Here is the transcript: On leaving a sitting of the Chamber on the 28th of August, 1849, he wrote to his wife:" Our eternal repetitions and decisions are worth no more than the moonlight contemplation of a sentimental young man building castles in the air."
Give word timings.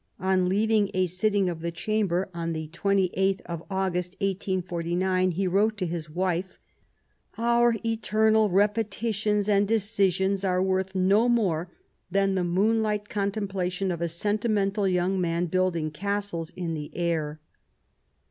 On 0.19 0.49
leaving 0.49 0.89
a 0.95 1.05
sitting 1.05 1.47
of 1.47 1.61
the 1.61 1.69
Chamber 1.69 2.27
on 2.33 2.53
the 2.53 2.69
28th 2.69 3.39
of 3.41 3.61
August, 3.69 4.13
1849, 4.13 5.29
he 5.29 5.45
wrote 5.45 5.77
to 5.77 5.85
his 5.85 6.09
wife:" 6.09 6.57
Our 7.37 7.75
eternal 7.85 8.49
repetitions 8.49 9.47
and 9.47 9.67
decisions 9.67 10.43
are 10.43 10.59
worth 10.59 10.95
no 10.95 11.29
more 11.29 11.69
than 12.09 12.33
the 12.33 12.43
moonlight 12.43 13.09
contemplation 13.09 13.91
of 13.91 14.01
a 14.01 14.09
sentimental 14.09 14.87
young 14.87 15.21
man 15.21 15.45
building 15.45 15.91
castles 15.91 16.49
in 16.55 16.73
the 16.73 16.89
air." 16.97 17.39